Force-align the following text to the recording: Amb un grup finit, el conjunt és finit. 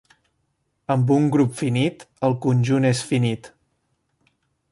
Amb 0.93 1.13
un 1.15 1.27
grup 1.35 1.53
finit, 1.59 2.07
el 2.29 2.35
conjunt 2.47 2.89
és 2.93 3.05
finit. 3.13 3.51